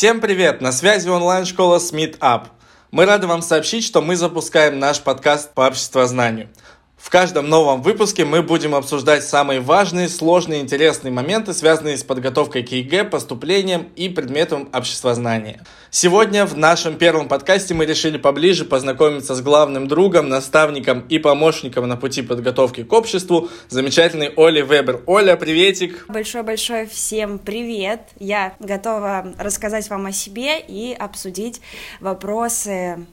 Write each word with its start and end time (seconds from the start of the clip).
Всем 0.00 0.22
привет! 0.22 0.62
На 0.62 0.72
связи 0.72 1.10
онлайн-школа 1.10 1.76
Smith 1.76 2.18
Up. 2.20 2.44
Мы 2.90 3.04
рады 3.04 3.26
вам 3.26 3.42
сообщить, 3.42 3.84
что 3.84 4.00
мы 4.00 4.16
запускаем 4.16 4.78
наш 4.78 5.02
подкаст 5.02 5.52
по 5.52 5.66
обществознанию– 5.66 6.48
в 7.00 7.08
каждом 7.08 7.48
новом 7.48 7.80
выпуске 7.80 8.24
мы 8.24 8.42
будем 8.42 8.74
обсуждать 8.74 9.24
самые 9.24 9.60
важные, 9.60 10.08
сложные, 10.08 10.60
интересные 10.60 11.10
моменты, 11.10 11.54
связанные 11.54 11.96
с 11.96 12.04
подготовкой 12.04 12.62
к 12.62 12.72
ЕГЭ, 12.72 13.04
поступлением 13.04 13.88
и 13.96 14.10
предметом 14.10 14.68
обществознания. 14.72 15.64
Сегодня 15.90 16.44
в 16.44 16.56
нашем 16.58 16.96
первом 16.96 17.26
подкасте 17.26 17.72
мы 17.72 17.86
решили 17.86 18.18
поближе 18.18 18.66
познакомиться 18.66 19.34
с 19.34 19.40
главным 19.40 19.88
другом, 19.88 20.28
наставником 20.28 21.00
и 21.08 21.18
помощником 21.18 21.88
на 21.88 21.96
пути 21.96 22.20
подготовки 22.20 22.84
к 22.84 22.92
обществу, 22.92 23.48
замечательной 23.70 24.32
Олей 24.36 24.62
Вебер. 24.62 25.02
Оля, 25.06 25.36
приветик! 25.36 26.04
Большое-большое 26.06 26.86
всем 26.86 27.38
привет! 27.38 28.02
Я 28.18 28.54
готова 28.60 29.32
рассказать 29.38 29.88
вам 29.88 30.06
о 30.06 30.12
себе 30.12 30.60
и 30.60 30.92
обсудить 30.92 31.62
вопросы 32.00 33.06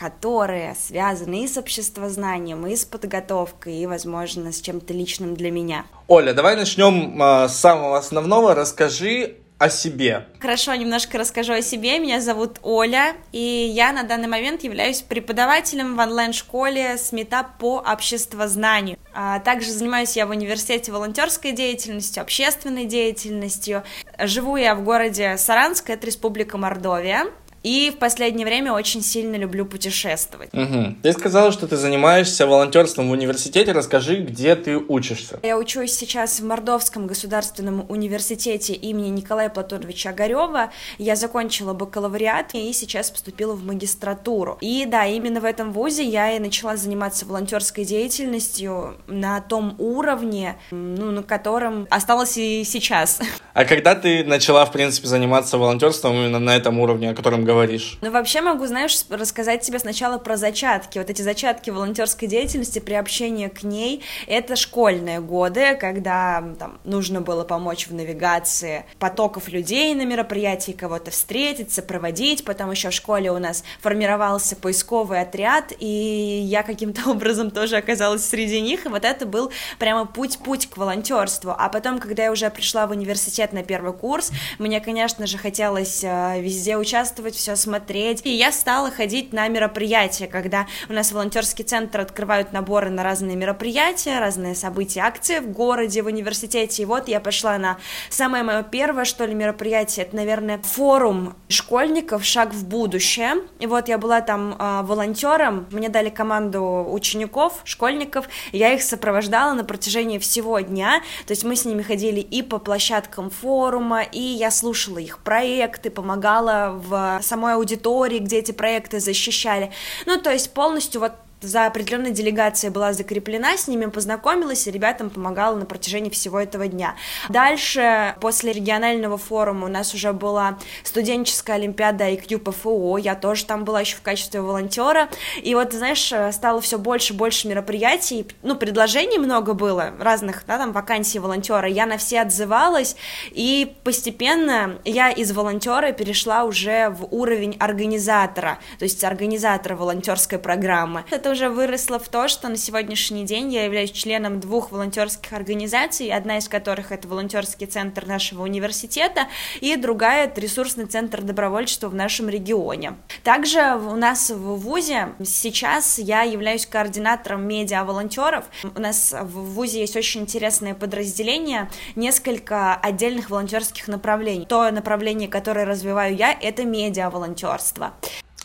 которые 0.00 0.74
связаны 0.74 1.44
и 1.44 1.48
с 1.48 1.58
обществознанием, 1.58 2.66
и 2.66 2.74
с 2.74 2.86
подготовкой, 2.86 3.74
и, 3.74 3.86
возможно, 3.86 4.50
с 4.50 4.60
чем-то 4.62 4.94
личным 4.94 5.34
для 5.34 5.50
меня. 5.50 5.84
Оля, 6.08 6.32
давай 6.32 6.56
начнем 6.56 7.22
э, 7.22 7.48
с 7.48 7.56
самого 7.56 7.98
основного. 7.98 8.54
Расскажи 8.54 9.36
о 9.60 9.68
себе. 9.68 10.26
Хорошо, 10.40 10.74
немножко 10.74 11.18
расскажу 11.18 11.52
о 11.52 11.60
себе. 11.60 11.98
Меня 11.98 12.22
зовут 12.22 12.58
Оля, 12.62 13.14
и 13.30 13.38
я 13.38 13.92
на 13.92 14.04
данный 14.04 14.26
момент 14.26 14.64
являюсь 14.64 15.02
преподавателем 15.02 15.96
в 15.96 16.00
онлайн-школе 16.00 16.96
СМИТА 16.96 17.46
по 17.58 17.84
обществознанию. 17.86 18.96
А 19.12 19.38
также 19.40 19.70
занимаюсь 19.70 20.16
я 20.16 20.26
в 20.26 20.30
университете 20.30 20.92
волонтерской 20.92 21.52
деятельностью, 21.52 22.22
общественной 22.22 22.86
деятельностью. 22.86 23.82
Живу 24.18 24.56
я 24.56 24.74
в 24.74 24.82
городе 24.82 25.36
Саранск, 25.36 25.90
это 25.90 26.06
Республика 26.06 26.56
Мордовия. 26.56 27.26
И 27.62 27.92
в 27.94 27.98
последнее 27.98 28.46
время 28.46 28.72
очень 28.72 29.02
сильно 29.02 29.36
люблю 29.36 29.66
путешествовать. 29.66 30.50
Угу. 30.52 30.96
Ты 31.02 31.12
сказала, 31.12 31.52
что 31.52 31.66
ты 31.66 31.76
занимаешься 31.76 32.46
волонтерством 32.46 33.08
в 33.08 33.12
университете. 33.12 33.72
Расскажи, 33.72 34.16
где 34.22 34.56
ты 34.56 34.78
учишься. 34.78 35.38
Я 35.42 35.58
учусь 35.58 35.92
сейчас 35.92 36.40
в 36.40 36.44
Мордовском 36.44 37.06
государственном 37.06 37.84
университете 37.88 38.72
имени 38.72 39.08
Николая 39.08 39.50
Платоновича 39.50 40.10
Огарева. 40.10 40.70
Я 40.98 41.16
закончила 41.16 41.74
бакалавриат 41.74 42.54
и 42.54 42.72
сейчас 42.72 43.10
поступила 43.10 43.54
в 43.54 43.64
магистратуру. 43.64 44.56
И 44.60 44.86
да, 44.86 45.06
именно 45.06 45.40
в 45.40 45.44
этом 45.44 45.72
вузе 45.72 46.04
я 46.04 46.36
и 46.36 46.38
начала 46.38 46.76
заниматься 46.76 47.26
волонтерской 47.26 47.84
деятельностью 47.84 48.96
на 49.06 49.40
том 49.40 49.74
уровне, 49.78 50.56
ну, 50.70 51.10
на 51.10 51.22
котором 51.22 51.86
осталась 51.90 52.38
и 52.38 52.64
сейчас. 52.64 53.20
А 53.52 53.64
когда 53.64 53.94
ты 53.94 54.24
начала, 54.24 54.64
в 54.64 54.72
принципе, 54.72 55.08
заниматься 55.08 55.58
волонтерством 55.58 56.14
именно 56.14 56.38
на 56.38 56.56
этом 56.56 56.78
уровне, 56.78 57.10
о 57.10 57.14
котором 57.14 57.44
говоришь? 57.52 57.98
Ну, 58.00 58.10
вообще 58.10 58.40
могу, 58.40 58.66
знаешь, 58.66 59.04
рассказать 59.10 59.62
тебе 59.62 59.78
сначала 59.78 60.18
про 60.18 60.36
зачатки. 60.36 60.98
Вот 60.98 61.10
эти 61.10 61.22
зачатки 61.22 61.70
волонтерской 61.70 62.28
деятельности, 62.28 62.78
приобщение 62.78 63.48
к 63.50 63.62
ней, 63.62 64.02
это 64.26 64.56
школьные 64.56 65.20
годы, 65.20 65.76
когда 65.76 66.42
там 66.58 66.78
нужно 66.84 67.20
было 67.20 67.44
помочь 67.44 67.86
в 67.86 67.94
навигации 67.94 68.84
потоков 68.98 69.48
людей 69.48 69.94
на 69.94 70.04
мероприятии, 70.04 70.72
кого-то 70.72 71.10
встретить, 71.10 71.72
сопроводить, 71.72 72.44
потом 72.44 72.70
еще 72.70 72.90
в 72.90 72.94
школе 72.94 73.30
у 73.30 73.38
нас 73.38 73.64
формировался 73.80 74.56
поисковый 74.56 75.20
отряд, 75.20 75.72
и 75.78 75.86
я 75.86 76.62
каким-то 76.62 77.10
образом 77.10 77.50
тоже 77.50 77.76
оказалась 77.76 78.24
среди 78.24 78.60
них, 78.60 78.86
и 78.86 78.88
вот 78.88 79.04
это 79.04 79.26
был 79.26 79.50
прямо 79.78 80.06
путь-путь 80.06 80.68
к 80.68 80.76
волонтерству. 80.76 81.54
А 81.56 81.68
потом, 81.68 81.98
когда 81.98 82.24
я 82.24 82.32
уже 82.32 82.48
пришла 82.50 82.86
в 82.86 82.90
университет 82.90 83.52
на 83.52 83.62
первый 83.62 83.92
курс, 83.92 84.30
мне, 84.58 84.80
конечно 84.80 85.26
же, 85.26 85.38
хотелось 85.38 86.04
э, 86.04 86.40
везде 86.40 86.76
участвовать, 86.76 87.36
все 87.40 87.56
смотреть. 87.56 88.20
И 88.24 88.30
я 88.30 88.52
стала 88.52 88.90
ходить 88.90 89.32
на 89.32 89.48
мероприятия, 89.48 90.26
когда 90.26 90.66
у 90.88 90.92
нас 90.92 91.10
волонтерский 91.10 91.64
центр 91.64 92.00
открывают 92.00 92.52
наборы 92.52 92.90
на 92.90 93.02
разные 93.02 93.34
мероприятия, 93.34 94.20
разные 94.20 94.54
события, 94.54 95.00
акции 95.00 95.38
в 95.38 95.50
городе, 95.50 96.02
в 96.02 96.06
университете. 96.06 96.82
И 96.82 96.84
вот 96.84 97.08
я 97.08 97.18
пошла 97.18 97.56
на 97.56 97.78
самое 98.10 98.44
мое 98.44 98.62
первое, 98.62 99.06
что 99.06 99.24
ли, 99.24 99.34
мероприятие, 99.34 100.04
это, 100.04 100.16
наверное, 100.16 100.58
форум 100.58 101.34
школьников 101.48 102.24
«Шаг 102.24 102.52
в 102.52 102.66
будущее». 102.66 103.36
И 103.58 103.66
вот 103.66 103.88
я 103.88 103.96
была 103.96 104.20
там 104.20 104.54
э, 104.58 104.82
волонтером, 104.82 105.66
мне 105.70 105.88
дали 105.88 106.10
команду 106.10 106.86
учеников, 106.90 107.62
школьников, 107.64 108.26
я 108.52 108.74
их 108.74 108.82
сопровождала 108.82 109.54
на 109.54 109.64
протяжении 109.64 110.18
всего 110.18 110.60
дня, 110.60 111.00
то 111.26 111.32
есть 111.32 111.44
мы 111.44 111.56
с 111.56 111.64
ними 111.64 111.82
ходили 111.82 112.20
и 112.20 112.42
по 112.42 112.58
площадкам 112.58 113.30
форума, 113.30 114.02
и 114.02 114.20
я 114.20 114.50
слушала 114.50 114.98
их 114.98 115.18
проекты, 115.18 115.90
помогала 115.90 116.78
в 116.86 117.20
самой 117.30 117.54
аудитории, 117.54 118.18
где 118.18 118.38
эти 118.38 118.52
проекты 118.52 119.00
защищали. 119.00 119.72
Ну, 120.06 120.20
то 120.20 120.30
есть 120.30 120.52
полностью 120.52 121.00
вот 121.00 121.12
за 121.40 121.66
определенной 121.66 122.10
делегацией 122.10 122.72
была 122.72 122.92
закреплена, 122.92 123.56
с 123.56 123.68
ними 123.68 123.86
познакомилась 123.86 124.66
и 124.66 124.70
ребятам 124.70 125.10
помогала 125.10 125.56
на 125.56 125.66
протяжении 125.66 126.10
всего 126.10 126.40
этого 126.40 126.66
дня. 126.66 126.96
Дальше, 127.28 128.14
после 128.20 128.52
регионального 128.52 129.16
форума, 129.18 129.66
у 129.66 129.70
нас 129.70 129.94
уже 129.94 130.12
была 130.12 130.58
студенческая 130.84 131.54
олимпиада 131.54 132.10
IQ 132.10 132.38
ПФО, 132.38 132.98
я 132.98 133.14
тоже 133.14 133.44
там 133.44 133.64
была 133.64 133.80
еще 133.80 133.96
в 133.96 134.02
качестве 134.02 134.40
волонтера, 134.40 135.08
и 135.42 135.54
вот, 135.54 135.72
знаешь, 135.72 136.12
стало 136.34 136.60
все 136.60 136.78
больше 136.78 137.14
и 137.14 137.16
больше 137.16 137.48
мероприятий, 137.48 138.26
ну, 138.42 138.56
предложений 138.56 139.18
много 139.18 139.54
было, 139.54 139.92
разных, 139.98 140.44
да, 140.46 140.58
там, 140.58 140.72
вакансий 140.72 141.18
волонтера, 141.18 141.68
я 141.68 141.86
на 141.86 141.96
все 141.96 142.20
отзывалась, 142.20 142.96
и 143.30 143.76
постепенно 143.84 144.78
я 144.84 145.10
из 145.10 145.32
волонтера 145.32 145.92
перешла 145.92 146.44
уже 146.44 146.90
в 146.90 147.06
уровень 147.14 147.56
организатора, 147.58 148.58
то 148.78 148.84
есть 148.84 149.02
организатора 149.04 149.76
волонтерской 149.76 150.38
программы. 150.38 151.04
Это 151.10 151.29
уже 151.30 151.48
выросло 151.48 151.98
в 151.98 152.08
то, 152.08 152.28
что 152.28 152.48
на 152.48 152.56
сегодняшний 152.56 153.24
день 153.24 153.52
я 153.52 153.64
являюсь 153.64 153.92
членом 153.92 154.40
двух 154.40 154.72
волонтерских 154.72 155.32
организаций, 155.32 156.10
одна 156.10 156.38
из 156.38 156.48
которых 156.48 156.92
это 156.92 157.08
волонтерский 157.08 157.66
центр 157.66 158.06
нашего 158.06 158.42
университета, 158.42 159.28
и 159.60 159.76
другая 159.76 160.24
это 160.24 160.40
ресурсный 160.40 160.86
центр 160.86 161.22
добровольчества 161.22 161.88
в 161.88 161.94
нашем 161.94 162.28
регионе. 162.28 162.94
Также 163.22 163.76
у 163.76 163.96
нас 163.96 164.30
в 164.30 164.56
ВУЗе 164.56 165.14
сейчас 165.24 165.98
я 165.98 166.22
являюсь 166.22 166.66
координатором 166.66 167.46
медиа-волонтеров. 167.46 168.44
У 168.74 168.80
нас 168.80 169.12
в 169.12 169.54
ВУЗе 169.54 169.80
есть 169.80 169.96
очень 169.96 170.22
интересное 170.22 170.74
подразделение, 170.74 171.70
несколько 171.96 172.74
отдельных 172.74 173.30
волонтерских 173.30 173.88
направлений. 173.88 174.46
То 174.46 174.70
направление, 174.70 175.28
которое 175.28 175.64
развиваю 175.64 176.16
я, 176.16 176.32
это 176.32 176.64
медиа-волонтерство. 176.64 177.92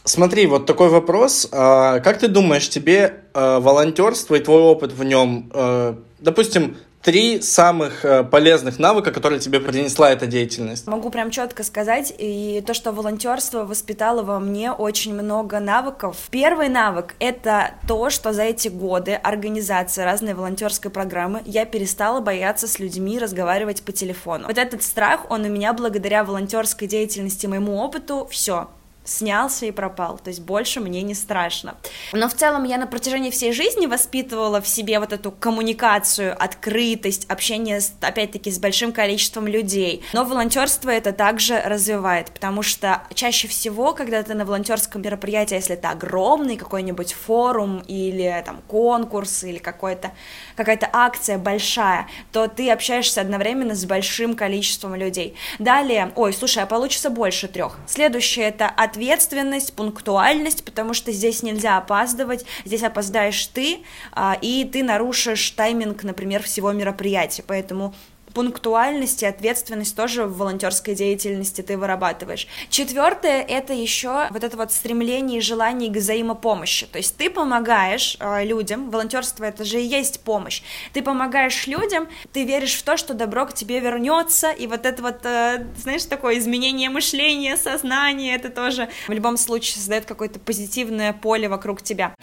Смотри, 0.05 0.45
вот 0.45 0.67
такой 0.67 0.89
вопрос. 0.89 1.49
А, 1.51 1.99
как 1.99 2.19
ты 2.19 2.27
думаешь, 2.27 2.69
тебе 2.69 3.21
а, 3.33 3.59
волонтерство 3.59 4.35
и 4.35 4.39
твой 4.39 4.61
опыт 4.61 4.93
в 4.93 5.03
нем, 5.03 5.49
а, 5.51 5.97
допустим, 6.19 6.77
три 7.01 7.41
самых 7.41 8.05
полезных 8.31 8.79
навыка, 8.79 9.11
которые 9.11 9.39
тебе 9.39 9.59
принесла 9.59 10.11
эта 10.11 10.27
деятельность? 10.27 10.87
Могу 10.87 11.09
прям 11.09 11.31
четко 11.31 11.63
сказать, 11.63 12.13
и 12.17 12.63
то, 12.65 12.73
что 12.73 12.91
волонтерство 12.91 13.63
воспитало 13.63 14.23
во 14.23 14.39
мне 14.39 14.71
очень 14.71 15.13
много 15.13 15.59
навыков. 15.59 16.17
Первый 16.31 16.69
навык— 16.69 17.13
это 17.19 17.71
то, 17.87 18.09
что 18.09 18.33
за 18.33 18.43
эти 18.43 18.69
годы 18.69 19.13
организации 19.13 20.01
разной 20.03 20.33
волонтерской 20.33 20.89
программы 20.89 21.41
я 21.45 21.65
перестала 21.65 22.21
бояться 22.21 22.67
с 22.67 22.79
людьми 22.79 23.19
разговаривать 23.19 23.83
по 23.83 23.91
телефону. 23.91 24.47
Вот 24.47 24.57
этот 24.57 24.81
страх, 24.81 25.29
он 25.29 25.45
у 25.45 25.49
меня 25.49 25.73
благодаря 25.73 26.23
волонтерской 26.23 26.87
деятельности, 26.87 27.45
моему 27.45 27.77
опыту, 27.77 28.27
все, 28.31 28.67
снялся 29.05 29.65
и 29.65 29.71
пропал, 29.71 30.19
то 30.21 30.29
есть 30.29 30.41
больше 30.41 30.79
мне 30.79 31.01
не 31.03 31.13
страшно. 31.13 31.75
Но 32.11 32.27
в 32.27 32.33
целом 32.33 32.63
я 32.63 32.77
на 32.77 32.87
протяжении 32.87 33.29
всей 33.29 33.53
жизни 33.53 33.85
воспитывала 33.85 34.61
в 34.61 34.67
себе 34.67 34.99
вот 34.99 35.13
эту 35.13 35.31
коммуникацию, 35.31 36.35
открытость, 36.37 37.25
общение, 37.29 37.79
опять-таки, 38.01 38.51
с 38.51 38.59
большим 38.59 38.91
количеством 38.91 39.47
людей. 39.47 40.03
Но 40.13 40.25
волонтерство 40.25 40.89
это 40.89 41.13
также 41.13 41.61
развивает, 41.61 42.31
потому 42.31 42.63
что 42.63 43.03
чаще 43.13 43.47
всего, 43.47 43.93
когда 43.93 44.21
ты 44.23 44.33
на 44.33 44.45
волонтерском 44.45 45.01
мероприятии, 45.01 45.55
если 45.55 45.75
это 45.75 45.91
огромный 45.91 46.57
какой-нибудь 46.57 47.13
форум 47.13 47.83
или 47.87 48.43
там 48.45 48.61
конкурс 48.67 49.43
или 49.43 49.57
какой-то 49.57 50.11
какая-то 50.55 50.89
акция 50.91 51.37
большая, 51.37 52.07
то 52.31 52.47
ты 52.47 52.71
общаешься 52.71 53.21
одновременно 53.21 53.75
с 53.75 53.85
большим 53.85 54.35
количеством 54.35 54.95
людей. 54.95 55.35
Далее, 55.59 56.11
ой, 56.15 56.33
слушай, 56.33 56.63
а 56.63 56.65
получится 56.65 57.09
больше 57.09 57.47
трех. 57.47 57.77
Следующее 57.87 58.47
это 58.47 58.67
от 58.67 58.94
ответственность, 58.95 59.73
пунктуальность, 59.73 60.63
потому 60.63 60.93
что 60.93 61.11
здесь 61.11 61.43
нельзя 61.43 61.77
опаздывать, 61.77 62.45
здесь 62.63 62.83
опоздаешь 62.83 63.45
ты, 63.47 63.79
а, 64.13 64.37
и 64.41 64.63
ты 64.63 64.83
нарушишь 64.83 65.51
тайминг, 65.51 66.03
например, 66.03 66.41
всего 66.41 66.71
мероприятия, 66.71 67.43
поэтому 67.45 67.93
пунктуальность 68.35 69.23
и 69.23 69.25
ответственность 69.25 69.95
тоже 69.95 70.25
в 70.25 70.37
волонтерской 70.37 70.93
деятельности 70.93 71.61
ты 71.61 71.77
вырабатываешь. 71.77 72.47
Четвертое— 72.69 73.41
это 73.47 73.73
еще 73.73 74.27
вот 74.29 74.43
это 74.43 74.57
вот 74.57 74.73
стремление 74.73 75.39
и 75.39 75.41
желание 75.41 75.89
к 75.89 75.95
взаимопомощи. 75.95 76.85
То 76.85 76.97
есть 76.97 77.15
ты 77.15 77.29
помогаешь 77.29 78.17
э, 78.19 78.43
людям, 78.43 78.91
волонтерство— 78.91 79.43
это 79.45 79.63
же 79.63 79.81
и 79.81 79.85
есть 79.85 80.19
помощь. 80.19 80.61
Ты 80.91 81.01
помогаешь 81.01 81.65
людям, 81.65 82.09
ты 82.33 82.43
веришь 82.43 82.75
в 82.75 82.83
то, 82.83 82.97
что 82.97 83.13
добро 83.13 83.45
к 83.45 83.53
тебе 83.53 83.79
вернется, 83.79 84.51
и 84.51 84.67
вот 84.67 84.85
это 84.85 85.01
вот, 85.01 85.25
э, 85.25 85.65
знаешь, 85.77 86.03
такое 86.03 86.37
изменение 86.37 86.89
мышления, 86.89 87.55
сознания, 87.55 88.35
это 88.35 88.49
тоже 88.49 88.89
в 89.07 89.13
любом 89.13 89.37
случае 89.37 89.77
создает 89.77 90.05
какое-то 90.05 90.39
позитивное 90.39 91.13
поле 91.13 91.47
вокруг 91.47 91.81
тебя. 91.81 92.13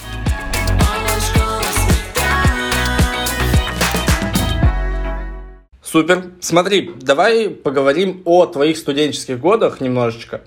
Супер. 5.93 6.25
Смотри, 6.41 6.91
давай 7.03 7.51
поговорим 7.51 8.23
о 8.25 8.47
твоих 8.47 8.79
студенческих 8.79 9.39
годах 9.39 9.83
немножечко. 9.83 10.41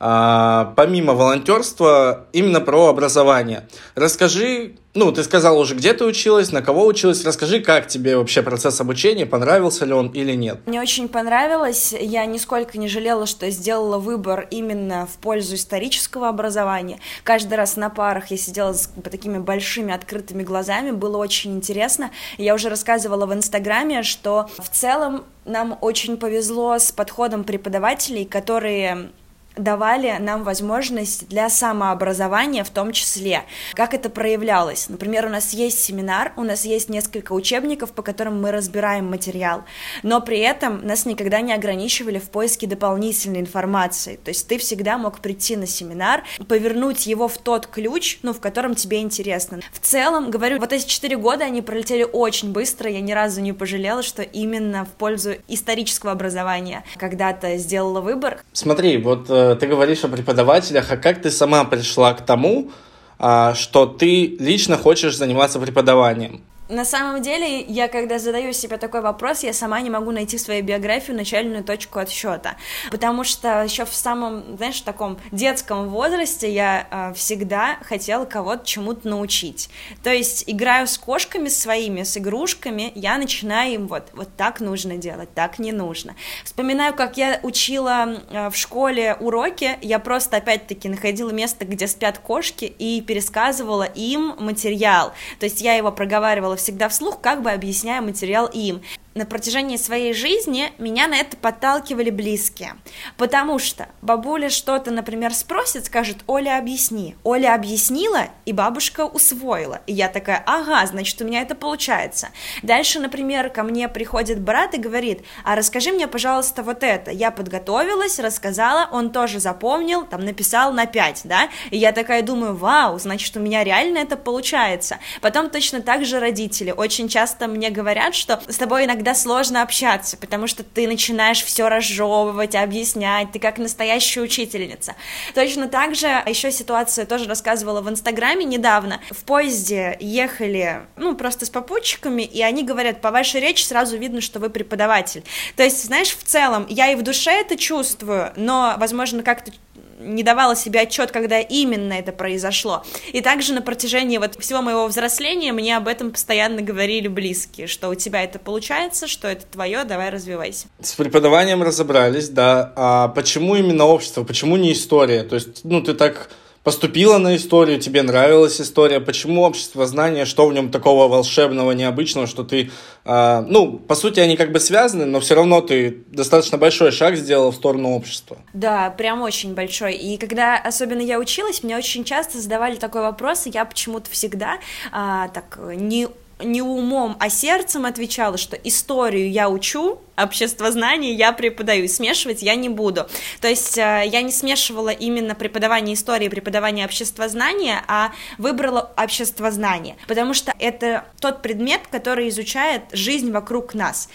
А, 0.00 0.72
помимо 0.76 1.14
волонтерства, 1.14 2.26
именно 2.32 2.60
про 2.60 2.88
образование. 2.88 3.68
Расскажи, 3.94 4.76
ну, 4.94 5.12
ты 5.12 5.24
сказал 5.24 5.58
уже, 5.58 5.74
где 5.74 5.92
ты 5.92 6.04
училась, 6.04 6.52
на 6.52 6.62
кого 6.62 6.86
училась, 6.86 7.24
расскажи, 7.24 7.60
как 7.60 7.88
тебе 7.88 8.16
вообще 8.16 8.42
процесс 8.42 8.80
обучения, 8.80 9.26
понравился 9.26 9.84
ли 9.84 9.92
он 9.92 10.08
или 10.08 10.34
нет? 10.34 10.60
Мне 10.66 10.80
очень 10.80 11.08
понравилось, 11.08 11.94
я 11.98 12.24
нисколько 12.26 12.78
не 12.78 12.88
жалела, 12.88 13.26
что 13.26 13.50
сделала 13.50 13.98
выбор 13.98 14.46
именно 14.50 15.06
в 15.06 15.18
пользу 15.18 15.56
исторического 15.56 16.28
образования. 16.28 17.00
Каждый 17.24 17.54
раз 17.54 17.76
на 17.76 17.90
парах 17.90 18.30
я 18.30 18.36
сидела 18.36 18.72
с 18.72 18.90
такими 19.10 19.38
большими 19.38 19.92
открытыми 19.92 20.44
глазами, 20.44 20.92
было 20.92 21.16
очень 21.16 21.56
интересно. 21.56 22.10
Я 22.36 22.54
уже 22.54 22.68
рассказывала 22.68 23.26
в 23.26 23.34
Инстаграме, 23.34 24.04
что 24.04 24.48
в 24.58 24.68
целом 24.68 25.24
нам 25.44 25.76
очень 25.80 26.16
повезло 26.16 26.78
с 26.78 26.92
подходом 26.92 27.42
преподавателей, 27.42 28.24
которые 28.24 29.10
давали 29.58 30.16
нам 30.20 30.44
возможность 30.44 31.28
для 31.28 31.48
самообразования 31.50 32.64
в 32.64 32.70
том 32.70 32.92
числе. 32.92 33.42
Как 33.74 33.94
это 33.94 34.10
проявлялось? 34.10 34.88
Например, 34.88 35.26
у 35.26 35.28
нас 35.28 35.52
есть 35.52 35.82
семинар, 35.82 36.32
у 36.36 36.42
нас 36.42 36.64
есть 36.64 36.88
несколько 36.88 37.32
учебников, 37.32 37.92
по 37.92 38.02
которым 38.02 38.40
мы 38.40 38.50
разбираем 38.52 39.10
материал, 39.10 39.64
но 40.02 40.20
при 40.20 40.38
этом 40.38 40.86
нас 40.86 41.06
никогда 41.06 41.40
не 41.40 41.52
ограничивали 41.52 42.18
в 42.18 42.30
поиске 42.30 42.66
дополнительной 42.66 43.40
информации. 43.40 44.16
То 44.16 44.30
есть 44.30 44.46
ты 44.48 44.58
всегда 44.58 44.98
мог 44.98 45.20
прийти 45.20 45.56
на 45.56 45.66
семинар, 45.66 46.24
повернуть 46.46 47.06
его 47.06 47.28
в 47.28 47.38
тот 47.38 47.66
ключ, 47.66 48.18
ну, 48.22 48.32
в 48.32 48.40
котором 48.40 48.74
тебе 48.74 49.00
интересно. 49.00 49.60
В 49.72 49.80
целом, 49.80 50.30
говорю, 50.30 50.58
вот 50.58 50.72
эти 50.72 50.86
четыре 50.86 51.16
года, 51.16 51.44
они 51.44 51.62
пролетели 51.62 52.04
очень 52.04 52.52
быстро, 52.52 52.90
я 52.90 53.00
ни 53.00 53.12
разу 53.12 53.40
не 53.40 53.52
пожалела, 53.52 54.02
что 54.02 54.22
именно 54.22 54.84
в 54.84 54.90
пользу 54.90 55.34
исторического 55.48 56.12
образования 56.12 56.84
когда-то 56.96 57.56
сделала 57.56 58.00
выбор. 58.00 58.40
Смотри, 58.52 58.98
вот 58.98 59.26
э, 59.28 59.47
ты 59.54 59.66
говоришь 59.66 60.04
о 60.04 60.08
преподавателях, 60.08 60.90
а 60.90 60.96
как 60.96 61.22
ты 61.22 61.30
сама 61.30 61.64
пришла 61.64 62.14
к 62.14 62.24
тому, 62.24 62.70
а, 63.18 63.54
что 63.54 63.86
ты 63.86 64.36
лично 64.38 64.76
хочешь 64.76 65.16
заниматься 65.16 65.58
преподаванием? 65.58 66.42
На 66.68 66.84
самом 66.84 67.22
деле, 67.22 67.62
я 67.62 67.88
когда 67.88 68.18
задаю 68.18 68.52
себе 68.52 68.76
такой 68.76 69.00
вопрос, 69.00 69.42
я 69.42 69.54
сама 69.54 69.80
не 69.80 69.88
могу 69.88 70.10
найти 70.10 70.36
в 70.36 70.40
своей 70.40 70.60
биографии 70.60 71.12
начальную 71.12 71.64
точку 71.64 71.98
отсчета, 71.98 72.56
потому 72.90 73.24
что 73.24 73.62
еще 73.62 73.86
в 73.86 73.94
самом, 73.94 74.58
знаешь, 74.58 74.82
таком 74.82 75.18
детском 75.32 75.88
возрасте 75.88 76.52
я 76.52 76.86
э, 76.90 77.14
всегда 77.14 77.78
хотела 77.82 78.26
кого-то 78.26 78.66
чему-то 78.66 79.08
научить. 79.08 79.70
То 80.02 80.10
есть 80.10 80.44
играю 80.46 80.86
с 80.86 80.98
кошками 80.98 81.48
своими, 81.48 82.02
с 82.02 82.18
игрушками, 82.18 82.92
я 82.94 83.16
начинаю 83.16 83.72
им 83.72 83.86
вот, 83.86 84.08
вот 84.12 84.28
так 84.36 84.60
нужно 84.60 84.98
делать, 84.98 85.32
так 85.34 85.58
не 85.58 85.72
нужно. 85.72 86.16
Вспоминаю, 86.44 86.92
как 86.94 87.16
я 87.16 87.40
учила 87.42 88.20
э, 88.30 88.50
в 88.50 88.56
школе 88.56 89.16
уроки, 89.20 89.78
я 89.80 89.98
просто 89.98 90.36
опять-таки 90.36 90.90
находила 90.90 91.30
место, 91.30 91.64
где 91.64 91.86
спят 91.86 92.18
кошки 92.18 92.66
и 92.66 93.00
пересказывала 93.00 93.84
им 93.84 94.34
материал. 94.38 95.14
То 95.40 95.46
есть 95.46 95.62
я 95.62 95.72
его 95.74 95.90
проговаривала 95.90 96.57
всегда 96.58 96.88
вслух, 96.88 97.20
как 97.20 97.42
бы 97.42 97.50
объясняя 97.50 98.00
материал 98.00 98.46
им 98.46 98.82
на 99.18 99.26
протяжении 99.26 99.76
своей 99.76 100.14
жизни 100.14 100.72
меня 100.78 101.08
на 101.08 101.16
это 101.16 101.36
подталкивали 101.36 102.10
близкие. 102.10 102.74
Потому 103.16 103.58
что 103.58 103.88
бабуля 104.00 104.48
что-то, 104.48 104.90
например, 104.90 105.34
спросит, 105.34 105.86
скажет, 105.86 106.18
Оля, 106.26 106.58
объясни. 106.58 107.16
Оля 107.24 107.54
объяснила, 107.54 108.28
и 108.46 108.52
бабушка 108.52 109.04
усвоила. 109.04 109.80
И 109.86 109.92
я 109.92 110.08
такая, 110.08 110.42
ага, 110.46 110.86
значит, 110.86 111.20
у 111.20 111.24
меня 111.24 111.42
это 111.42 111.54
получается. 111.54 112.28
Дальше, 112.62 113.00
например, 113.00 113.50
ко 113.50 113.62
мне 113.64 113.88
приходит 113.88 114.40
брат 114.40 114.74
и 114.74 114.78
говорит, 114.78 115.22
а 115.44 115.56
расскажи 115.56 115.92
мне, 115.92 116.06
пожалуйста, 116.06 116.62
вот 116.62 116.82
это. 116.82 117.10
Я 117.10 117.30
подготовилась, 117.30 118.18
рассказала, 118.18 118.88
он 118.92 119.10
тоже 119.10 119.40
запомнил, 119.40 120.06
там 120.06 120.24
написал 120.24 120.72
на 120.72 120.86
5, 120.86 121.22
да? 121.24 121.48
И 121.70 121.76
я 121.76 121.92
такая 121.92 122.22
думаю, 122.22 122.54
вау, 122.54 122.98
значит, 122.98 123.36
у 123.36 123.40
меня 123.40 123.64
реально 123.64 123.98
это 123.98 124.16
получается. 124.16 124.98
Потом 125.20 125.50
точно 125.50 125.82
так 125.82 126.04
же 126.04 126.20
родители. 126.20 126.70
Очень 126.70 127.08
часто 127.08 127.48
мне 127.48 127.70
говорят, 127.70 128.14
что 128.14 128.40
с 128.46 128.56
тобой 128.56 128.84
иногда 128.84 129.07
иногда 129.08 129.14
сложно 129.14 129.62
общаться, 129.62 130.16
потому 130.16 130.46
что 130.46 130.62
ты 130.62 130.86
начинаешь 130.86 131.42
все 131.42 131.68
разжевывать, 131.68 132.54
объяснять, 132.54 133.32
ты 133.32 133.38
как 133.38 133.58
настоящая 133.58 134.20
учительница. 134.20 134.94
Точно 135.34 135.68
так 135.68 135.94
же, 135.94 136.06
еще 136.26 136.50
ситуация 136.52 137.06
тоже 137.06 137.26
рассказывала 137.26 137.80
в 137.80 137.88
Инстаграме 137.88 138.44
недавно. 138.44 139.00
В 139.10 139.24
поезде 139.24 139.96
ехали, 140.00 140.82
ну, 140.96 141.14
просто 141.14 141.46
с 141.46 141.50
попутчиками, 141.50 142.22
и 142.22 142.42
они 142.42 142.64
говорят, 142.64 143.00
по 143.00 143.10
вашей 143.10 143.40
речи 143.40 143.64
сразу 143.64 143.96
видно, 143.96 144.20
что 144.20 144.40
вы 144.40 144.50
преподаватель. 144.50 145.24
То 145.56 145.62
есть, 145.62 145.84
знаешь, 145.84 146.10
в 146.10 146.22
целом, 146.22 146.66
я 146.68 146.92
и 146.92 146.94
в 146.94 147.02
душе 147.02 147.30
это 147.30 147.56
чувствую, 147.56 148.32
но, 148.36 148.74
возможно, 148.78 149.22
как-то 149.22 149.52
не 149.98 150.22
давала 150.22 150.56
себе 150.56 150.80
отчет, 150.80 151.10
когда 151.10 151.40
именно 151.40 151.92
это 151.92 152.12
произошло. 152.12 152.84
И 153.12 153.20
также 153.20 153.52
на 153.52 153.62
протяжении 153.62 154.18
вот 154.18 154.40
всего 154.40 154.62
моего 154.62 154.86
взросления 154.86 155.52
мне 155.52 155.76
об 155.76 155.88
этом 155.88 156.12
постоянно 156.12 156.62
говорили 156.62 157.08
близкие, 157.08 157.66
что 157.66 157.88
у 157.88 157.94
тебя 157.94 158.22
это 158.22 158.38
получается, 158.38 159.06
что 159.06 159.28
это 159.28 159.44
твое, 159.46 159.84
давай 159.84 160.10
развивайся. 160.10 160.66
С 160.80 160.94
преподаванием 160.94 161.62
разобрались, 161.62 162.28
да. 162.28 162.72
А 162.76 163.08
почему 163.08 163.56
именно 163.56 163.84
общество, 163.84 164.24
почему 164.24 164.56
не 164.56 164.72
история? 164.72 165.22
То 165.22 165.34
есть, 165.34 165.64
ну, 165.64 165.82
ты 165.82 165.94
так 165.94 166.30
поступила 166.62 167.18
на 167.18 167.36
историю, 167.36 167.78
тебе 167.78 168.02
нравилась 168.02 168.60
история, 168.60 169.00
почему 169.00 169.42
общество 169.42 169.86
знания, 169.86 170.24
что 170.24 170.46
в 170.46 170.52
нем 170.52 170.70
такого 170.70 171.08
волшебного, 171.08 171.72
необычного, 171.72 172.26
что 172.26 172.44
ты, 172.44 172.70
э, 173.04 173.44
ну, 173.48 173.78
по 173.78 173.94
сути, 173.94 174.20
они 174.20 174.36
как 174.36 174.52
бы 174.52 174.60
связаны, 174.60 175.04
но 175.04 175.20
все 175.20 175.34
равно 175.34 175.60
ты 175.60 176.04
достаточно 176.08 176.58
большой 176.58 176.90
шаг 176.90 177.16
сделал 177.16 177.50
в 177.50 177.56
сторону 177.56 177.90
общества. 177.90 178.38
Да, 178.52 178.90
прям 178.90 179.22
очень 179.22 179.54
большой. 179.54 179.94
И 179.94 180.16
когда 180.18 180.56
особенно 180.56 181.00
я 181.00 181.18
училась, 181.18 181.62
мне 181.62 181.76
очень 181.76 182.04
часто 182.04 182.38
задавали 182.38 182.76
такой 182.76 183.02
вопрос, 183.02 183.46
и 183.46 183.50
я 183.50 183.64
почему-то 183.64 184.10
всегда 184.10 184.58
э, 184.92 185.28
так 185.32 185.58
не 185.74 186.08
не 186.40 186.62
умом, 186.62 187.16
а 187.20 187.30
сердцем 187.30 187.84
отвечала, 187.84 188.36
что 188.36 188.56
историю 188.56 189.30
я 189.30 189.48
учу, 189.48 190.00
общество 190.22 190.70
знаний 190.70 191.14
я 191.14 191.32
преподаю, 191.32 191.88
смешивать 191.88 192.42
я 192.42 192.54
не 192.54 192.68
буду. 192.68 193.06
То 193.40 193.48
есть 193.48 193.78
э, 193.78 194.04
я 194.06 194.22
не 194.22 194.32
смешивала 194.32 194.90
именно 194.90 195.34
преподавание 195.34 195.94
истории 195.94 196.26
и 196.26 196.28
преподавание 196.28 196.84
обществознания, 196.84 197.82
а 197.86 198.12
выбрала 198.36 198.92
обществознание, 198.96 199.96
потому 200.06 200.34
что 200.34 200.52
это 200.58 201.04
тот 201.20 201.42
предмет, 201.42 201.82
который 201.90 202.28
изучает 202.28 202.82
жизнь 202.92 203.30
вокруг 203.30 203.74
нас. 203.74 204.08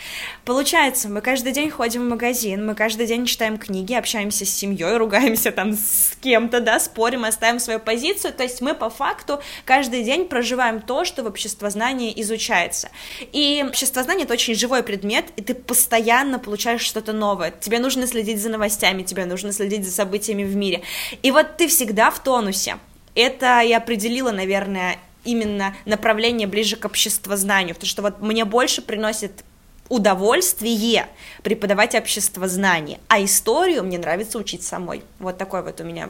Получается, 0.45 1.09
мы 1.09 1.21
каждый 1.21 1.53
день 1.53 1.69
ходим 1.69 2.05
в 2.05 2.09
магазин, 2.09 2.65
мы 2.65 2.75
каждый 2.75 3.07
день 3.07 3.25
читаем 3.25 3.57
книги, 3.57 3.93
общаемся 3.93 4.45
с 4.45 4.49
семьей, 4.49 4.97
ругаемся 4.97 5.51
там 5.51 5.73
с 5.73 6.13
кем-то, 6.21 6.59
да, 6.59 6.79
спорим, 6.79 7.23
оставим 7.25 7.59
свою 7.59 7.79
позицию, 7.79 8.33
то 8.33 8.43
есть 8.43 8.61
мы 8.61 8.73
по 8.73 8.89
факту 8.89 9.41
каждый 9.65 10.03
день 10.03 10.25
проживаем 10.27 10.81
то, 10.81 11.05
что 11.05 11.23
в 11.23 11.27
обществознании 11.27 12.12
изучается. 12.21 12.89
И 13.31 13.63
обществознание— 13.67 14.23
это 14.25 14.33
очень 14.33 14.55
живой 14.55 14.83
предмет, 14.83 15.25
и 15.35 15.41
ты 15.41 15.53
постоянно 15.53 16.39
получаешь 16.39 16.81
что-то 16.81 17.13
новое. 17.13 17.51
Тебе 17.59 17.79
нужно 17.79 18.07
следить 18.07 18.41
за 18.41 18.49
новостями, 18.49 19.03
тебе 19.03 19.25
нужно 19.25 19.51
следить 19.51 19.85
за 19.85 19.91
событиями 19.91 20.43
в 20.43 20.55
мире. 20.55 20.81
И 21.21 21.31
вот 21.31 21.57
ты 21.57 21.67
всегда 21.67 22.11
в 22.11 22.23
тонусе. 22.23 22.77
Это 23.15 23.61
и 23.61 23.71
определило, 23.73 24.31
наверное, 24.31 24.97
именно 25.23 25.75
направление 25.85 26.47
ближе 26.47 26.75
к 26.75 26.85
обществознанию, 26.85 27.75
потому 27.75 27.89
что 27.89 28.01
вот 28.01 28.21
мне 28.21 28.45
больше 28.45 28.81
приносит 28.81 29.43
удовольствие 29.89 31.07
преподавать 31.43 31.95
обществознание, 31.95 32.99
а 33.07 33.23
историю 33.23 33.83
мне 33.83 33.97
нравится 33.97 34.37
учить 34.37 34.63
самой. 34.63 35.03
Вот 35.19 35.37
такое 35.37 35.61
вот 35.61 35.79
у 35.81 35.83
меня 35.83 36.09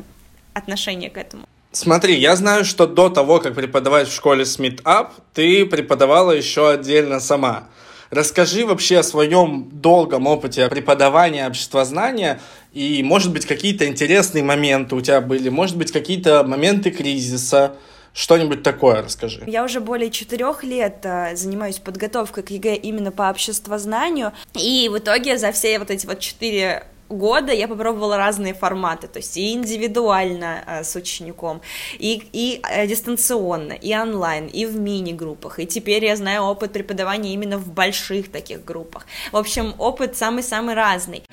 отношение 0.54 1.10
к 1.10 1.18
этому. 1.18 1.48
Смотри, 1.74 2.15
я 2.20 2.36
знаю, 2.36 2.65
что 2.65 2.86
до 2.86 3.10
того, 3.10 3.39
как 3.39 3.56
преподавать 3.56 4.08
в 4.08 4.13
школе 4.13 4.46
Смит 4.46 4.82
Ап, 4.84 5.13
ты 5.34 5.65
преподавала 5.65 6.32
еще 6.32 6.70
отдельно 6.70 7.20
сама. 7.20 7.68
Расскажи 8.12 8.63
вообще 8.63 9.00
о 9.00 9.03
своем 9.03 9.70
долгом 9.72 10.27
опыте 10.27 10.70
преподавания 10.70 11.48
обществознания 11.48 12.39
и, 12.74 13.01
может 13.01 13.34
быть, 13.34 13.48
какие-то 13.48 13.88
интересные 13.88 14.44
моменты 14.44 14.96
у 14.96 15.01
тебя 15.01 15.20
были, 15.20 15.50
может 15.50 15.75
быть, 15.75 15.92
какие-то 15.92 16.44
моменты 16.44 16.92
кризиса, 16.92 17.75
Что-нибудь 18.13 18.62
такое 18.62 19.01
расскажи. 19.01 19.42
Я 19.48 19.63
уже 19.63 19.80
более 19.80 20.12
четырех 20.12 20.63
лет 20.63 21.00
э, 21.01 21.36
занимаюсь 21.36 21.80
подготовкой 21.80 22.44
к 22.44 22.51
ЕГЭ 22.51 22.75
именно 22.75 23.12
по 23.12 23.27
обществознанию, 23.32 24.34
и 24.53 24.88
в 24.89 25.00
итоге 25.00 25.39
за 25.39 25.51
все 25.51 25.80
вот 25.80 25.89
эти 25.89 26.06
вот 26.06 26.20
четыре 26.20 26.84
года 27.10 27.52
я 27.54 27.68
попробовала 27.68 28.18
разные 28.18 28.54
форматы, 28.54 29.08
то 29.08 29.20
есть 29.20 29.38
и 29.38 29.54
индивидуально 29.54 30.64
э, 30.66 30.84
с 30.84 30.96
учеником, 30.96 31.62
и, 32.00 32.24
и 32.34 32.62
э, 32.70 32.88
дистанционно, 32.88 33.74
и 33.74 33.96
онлайн, 33.96 34.48
и 34.48 34.66
в 34.66 34.76
мини-группах, 34.76 35.60
и 35.60 35.66
теперь 35.66 36.06
я 36.06 36.16
знаю 36.16 36.44
опыт 36.44 36.74
преподавания 36.74 37.34
именно 37.34 37.58
в 37.58 37.72
больших 37.72 38.32
таких 38.32 38.66
группах. 38.66 39.06
В 39.32 39.38
общем, 39.38 39.74
опыт 39.78 40.16
самый-самый 40.18 40.76
разный. 40.76 41.24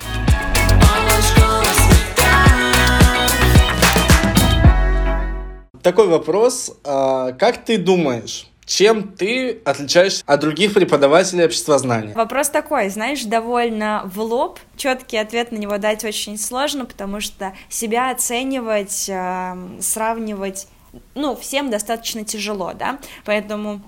Такой 5.81 6.07
вопрос. 6.07 6.77
А, 6.83 7.31
как 7.31 7.65
ты 7.65 7.79
думаешь, 7.79 8.50
чем 8.71 9.09
ты 9.09 9.61
отличаешься 9.65 10.23
от 10.25 10.39
других 10.39 10.73
преподавателей 10.73 11.45
обществознания? 11.45 12.13
Вопрос 12.13 12.49
такой, 12.49 12.89
знаешь, 12.89 13.23
довольно 13.23 14.03
в 14.05 14.21
лоб. 14.21 14.59
Четкий 14.77 15.17
ответ 15.17 15.51
на 15.51 15.57
него 15.57 15.77
дать 15.77 16.05
очень 16.05 16.37
сложно, 16.37 16.85
потому 16.85 17.19
что 17.19 17.53
себя 17.69 18.11
оценивать, 18.11 19.09
э, 19.09 19.55
сравнивать, 19.81 20.67
ну, 21.15 21.35
всем 21.35 21.69
достаточно 21.69 22.23
тяжело, 22.23 22.73
да, 22.73 22.99
поэтому 23.25 23.81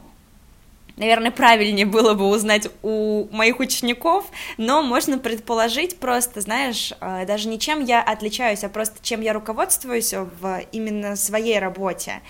Наверное, 0.95 1.31
правильнее 1.31 1.87
было 1.87 2.13
бы 2.13 2.27
узнать 2.27 2.69
у 2.83 3.27
моих 3.31 3.59
учеников, 3.59 4.25
но 4.57 4.83
можно 4.83 5.17
предположить 5.17 5.97
просто, 5.97 6.39
знаешь, 6.41 6.93
э, 7.01 7.25
даже 7.25 7.47
не 7.49 7.57
чем 7.57 7.83
я 7.83 7.99
отличаюсь, 8.03 8.63
а 8.63 8.69
просто 8.69 8.97
чем 9.01 9.21
я 9.21 9.33
руководствуюсь 9.33 10.13
в 10.13 10.61
именно 10.71 11.15
своей 11.15 11.57
работе. 11.57 12.21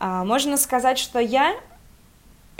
Э, 0.00 0.24
можно 0.24 0.56
сказать, 0.56 0.98
что 0.98 1.20
я 1.20 1.54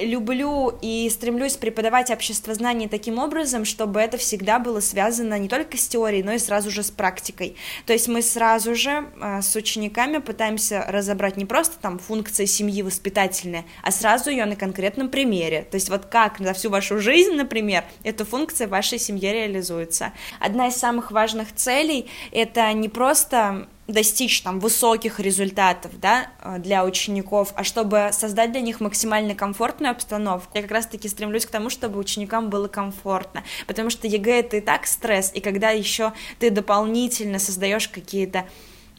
люблю 0.05 0.77
и 0.81 1.09
стремлюсь 1.11 1.57
преподавать 1.57 2.11
обществознание 2.11 2.89
таким 2.89 3.19
образом, 3.19 3.65
чтобы 3.65 4.01
это 4.01 4.17
всегда 4.17 4.59
было 4.59 4.81
связано 4.81 5.39
не 5.39 5.49
только 5.49 5.77
с 5.77 5.87
теорией, 5.89 6.23
но 6.23 6.33
и 6.33 6.39
сразу 6.39 6.71
же 6.71 6.83
с 6.83 6.91
практикой. 6.91 7.57
То 7.87 7.93
есть 7.93 8.09
мы 8.09 8.23
сразу 8.23 8.75
же 8.75 9.09
э, 9.21 9.43
с 9.43 9.55
учениками 9.57 10.19
пытаемся 10.19 10.85
разобрать 10.89 11.37
не 11.37 11.45
просто 11.45 11.77
там 11.81 11.99
функции 11.99 12.45
семьи 12.45 12.83
воспитательные, 12.83 13.65
а 13.83 13.91
сразу 13.91 14.31
ее 14.31 14.45
на 14.45 14.57
конкретном 14.57 15.09
примере. 15.09 15.67
То 15.71 15.77
есть 15.77 15.89
вот 15.89 16.07
как 16.07 16.39
за 16.39 16.53
всю 16.53 16.71
вашу 16.71 16.99
жизнь, 16.99 17.33
например, 17.33 17.85
эта 18.03 18.25
функция 18.25 18.67
в 18.67 18.71
вашей 18.71 18.99
семье 18.99 19.33
реализуется. 19.33 20.13
Одна 20.41 20.69
из 20.69 20.77
самых 20.77 21.11
важных 21.11 21.55
целей— 21.55 22.09
это 22.33 22.73
не 22.73 22.89
просто 22.89 23.69
достичь 23.93 24.43
там 24.43 24.59
высоких 24.59 25.21
результатов, 25.21 25.93
да, 26.01 26.29
э, 26.41 26.59
для 26.59 26.85
учеников, 26.85 27.53
а 27.55 27.65
чтобы 27.65 28.11
создать 28.13 28.53
для 28.53 28.61
них 28.61 28.81
максимально 28.81 29.35
комфортную 29.35 29.93
обстановку, 29.93 30.51
я 30.55 30.63
как 30.63 30.71
раз-таки 30.71 31.09
стремлюсь 31.09 31.47
к 31.47 31.51
тому, 31.51 31.71
чтобы 31.71 31.99
ученикам 31.99 32.51
было 32.51 32.69
комфортно, 32.69 33.45
потому 33.67 33.91
что 33.91 34.07
ЕГЭ 34.07 34.41
это 34.41 34.57
и 34.57 34.61
так 34.61 34.87
стресс, 34.87 35.31
и 35.35 35.41
когда 35.41 35.71
еще 35.71 36.13
ты 36.39 36.51
дополнительно 36.51 37.39
создаешь 37.39 37.89
какие-то 37.89 38.47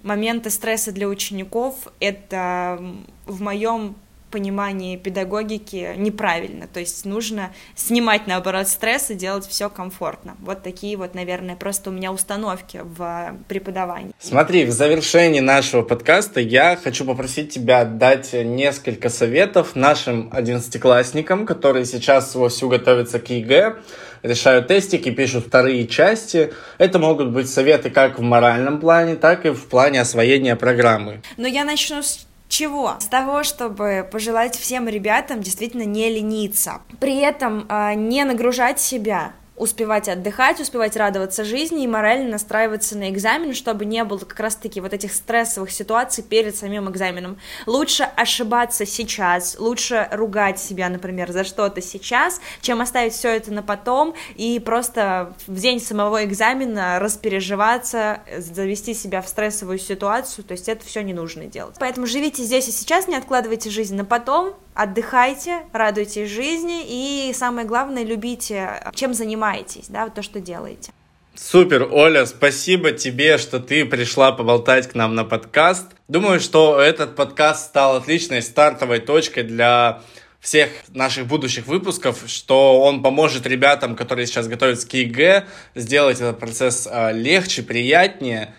моменты 0.03 0.49
стресса 0.49 0.91
для 0.91 1.07
учеников, 1.07 1.87
это 1.99 2.79
в 3.25 3.41
моем 3.41 3.95
понимании 4.33 4.97
педагогики 4.97 5.93
неправильно. 5.95 6.67
То 6.67 6.79
есть 6.79 7.05
нужно 7.05 7.53
снимать, 7.75 8.25
наоборот, 8.25 8.67
стресс 8.67 9.11
и 9.11 9.13
делать 9.13 9.47
все 9.47 9.69
комфортно. 9.69 10.35
Вот 10.39 10.63
такие 10.63 10.97
вот, 10.97 11.13
наверное, 11.13 11.55
просто 11.55 11.91
у 11.91 11.93
меня 11.93 12.11
установки 12.11 12.81
в 12.83 13.35
преподавании. 13.47 14.11
Смотри, 14.19 14.65
в 14.65 14.71
завершении 14.71 15.39
нашего 15.39 15.83
подкаста 15.83 16.39
я 16.39 16.75
хочу 16.83 17.05
попросить 17.05 17.53
тебя 17.53 17.85
дать 17.85 18.33
несколько 18.33 19.09
советов 19.09 19.75
нашим 19.75 20.29
одиннадцатиклассникам, 20.33 21.45
которые 21.45 21.85
сейчас 21.85 22.33
вовсю 22.33 22.69
готовятся 22.69 23.19
к 23.19 23.29
ЕГЭ, 23.29 23.75
решают 24.23 24.67
тестики, 24.67 25.11
пишут 25.11 25.45
вторые 25.47 25.87
части. 25.87 26.53
Это 26.79 26.97
могут 26.97 27.29
быть 27.29 27.49
советы 27.49 27.91
как 27.91 28.17
в 28.17 28.21
моральном 28.23 28.79
плане, 28.79 29.15
так 29.15 29.45
и 29.45 29.49
в 29.49 29.67
плане 29.67 30.01
освоения 30.01 30.55
программы. 30.55 31.21
Но 31.37 31.47
я 31.47 31.65
начну 31.65 32.01
с 32.01 32.25
чего? 32.53 32.95
С 32.99 33.07
того, 33.07 33.43
чтобы 33.43 34.07
пожелать 34.11 34.55
всем 34.55 34.87
ребятам 34.87 35.41
действительно 35.41 35.85
не 35.85 36.09
лениться. 36.09 36.81
При 36.99 37.17
этом 37.17 37.65
э, 37.67 37.95
не 37.95 38.23
нагружать 38.23 38.79
себя 38.79 39.33
успевать 39.55 40.09
отдыхать, 40.09 40.59
успевать 40.59 40.95
радоваться 40.97 41.43
жизни 41.43 41.83
и 41.83 41.87
морально 41.87 42.31
настраиваться 42.31 42.97
на 42.97 43.09
экзамен, 43.09 43.53
чтобы 43.53 43.85
не 43.85 44.03
было 44.03 44.19
как 44.19 44.39
раз-таки 44.39 44.81
вот 44.81 44.93
этих 44.93 45.13
стрессовых 45.13 45.71
ситуаций 45.71 46.23
перед 46.23 46.55
самим 46.55 46.89
экзаменом. 46.89 47.37
Лучше 47.67 48.03
ошибаться 48.03 48.85
сейчас, 48.85 49.57
лучше 49.59 50.07
ругать 50.11 50.59
себя, 50.59 50.89
например, 50.89 51.31
за 51.31 51.43
что-то 51.43 51.81
сейчас, 51.81 52.41
чем 52.61 52.81
оставить 52.81 53.13
все 53.13 53.29
это 53.29 53.51
на 53.51 53.61
потом 53.61 54.15
и 54.35 54.59
просто 54.59 55.33
в 55.45 55.59
день 55.59 55.79
самого 55.79 56.25
экзамена 56.25 56.99
распереживаться, 56.99 58.21
завести 58.37 58.93
себя 58.93 59.21
в 59.21 59.27
стрессовую 59.27 59.77
ситуацию, 59.77 60.43
то 60.43 60.53
есть 60.53 60.67
это 60.67 60.85
все 60.85 61.01
не 61.01 61.13
нужно 61.13 61.45
делать. 61.45 61.75
Поэтому 61.79 62.07
живите 62.07 62.43
здесь 62.43 62.67
и 62.67 62.71
сейчас, 62.71 63.07
не 63.07 63.15
откладывайте 63.15 63.69
жизнь 63.69 63.95
на 63.95 64.05
потом, 64.05 64.55
отдыхайте, 64.75 65.63
радуйтесь 65.71 66.29
жизни 66.29 66.83
и 66.87 67.33
самое 67.33 67.67
главное, 67.67 68.03
любите, 68.03 68.83
чем 68.93 69.13
занимаетесь, 69.13 69.87
да, 69.89 70.05
вот 70.05 70.13
то, 70.13 70.21
что 70.21 70.39
делаете. 70.39 70.91
Супер, 71.35 71.87
Оля, 71.91 72.27
спасибо 72.27 72.91
тебе, 72.91 73.39
что 73.39 73.59
ты 73.59 73.85
пришла 73.85 74.31
поболтать 74.31 74.87
к 74.87 74.93
нам 74.93 75.15
на 75.15 75.25
подкаст. 75.25 75.87
Думаю, 76.07 76.39
что 76.39 76.79
этот 76.79 77.15
подкаст 77.15 77.65
стал 77.65 77.95
отличной 77.95 78.43
стартовой 78.43 78.99
точкой 78.99 79.41
для 79.41 80.01
всех 80.39 80.69
наших 80.89 81.25
будущих 81.25 81.65
выпусков, 81.65 82.23
что 82.27 82.81
он 82.81 83.01
поможет 83.01 83.47
ребятам, 83.47 83.95
которые 83.95 84.27
сейчас 84.27 84.47
готовятся 84.47 84.87
к 84.87 84.93
ЕГЭ, 84.93 85.45
сделать 85.73 86.17
этот 86.17 86.37
процесс 86.37 86.87
а, 86.89 87.11
легче, 87.11 87.63
приятнее, 87.63 88.53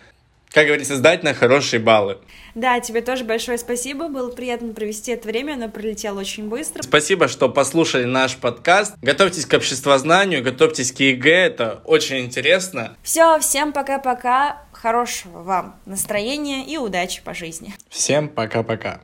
как 0.55 0.67
говорится, 0.67 0.95
сдать 0.95 1.21
на 1.21 1.33
хорошие 1.33 1.81
баллы. 1.81 2.17
Да, 2.55 2.79
тебе 2.79 3.01
тоже 3.01 3.25
большое 3.25 3.57
спасибо. 3.57 4.07
Было 4.07 4.31
приятно 4.31 4.73
провести 4.73 5.11
это 5.11 5.27
время, 5.27 5.55
оно 5.55 5.67
пролетело 5.67 6.21
очень 6.21 6.47
быстро. 6.47 6.81
Спасибо, 6.81 7.27
что 7.27 7.49
послушали 7.49 8.05
наш 8.05 8.37
подкаст. 8.37 8.95
Готовьтесь 9.01 9.45
к 9.45 9.53
обществознанию, 9.53 10.41
готовьтесь 10.41 10.93
к 10.93 11.01
ЕГЭ, 11.01 11.47
это 11.47 11.81
очень 11.83 12.19
интересно. 12.19 12.95
Все, 13.03 13.37
всем 13.39 13.73
пока-пока, 13.73 14.63
хорошего 14.71 15.43
вам 15.43 15.75
настроения 15.85 16.63
и 16.65 16.77
удачи 16.77 17.21
по 17.21 17.33
жизни. 17.33 17.73
Всем 17.89 18.29
пока-пока. 18.29 19.01